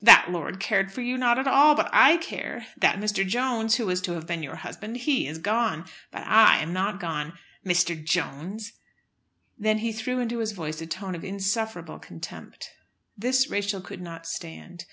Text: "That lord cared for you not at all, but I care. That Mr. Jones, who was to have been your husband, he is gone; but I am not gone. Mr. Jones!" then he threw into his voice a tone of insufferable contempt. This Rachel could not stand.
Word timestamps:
"That 0.00 0.30
lord 0.32 0.60
cared 0.60 0.90
for 0.90 1.02
you 1.02 1.18
not 1.18 1.38
at 1.38 1.46
all, 1.46 1.74
but 1.74 1.90
I 1.92 2.16
care. 2.16 2.64
That 2.78 2.96
Mr. 2.96 3.22
Jones, 3.28 3.74
who 3.74 3.84
was 3.84 4.00
to 4.00 4.12
have 4.14 4.26
been 4.26 4.42
your 4.42 4.54
husband, 4.56 4.96
he 4.96 5.26
is 5.26 5.36
gone; 5.36 5.84
but 6.10 6.22
I 6.26 6.56
am 6.62 6.72
not 6.72 6.98
gone. 6.98 7.34
Mr. 7.66 8.02
Jones!" 8.02 8.72
then 9.58 9.80
he 9.80 9.92
threw 9.92 10.20
into 10.20 10.38
his 10.38 10.52
voice 10.52 10.80
a 10.80 10.86
tone 10.86 11.14
of 11.14 11.22
insufferable 11.22 11.98
contempt. 11.98 12.70
This 13.14 13.50
Rachel 13.50 13.82
could 13.82 14.00
not 14.00 14.24
stand. 14.24 14.86